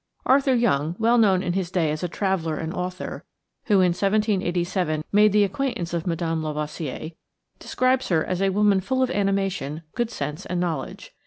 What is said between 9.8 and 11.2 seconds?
good sense and knowledge.